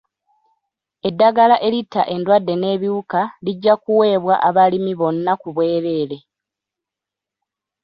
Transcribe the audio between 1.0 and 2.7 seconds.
Eddagala eritta endwadde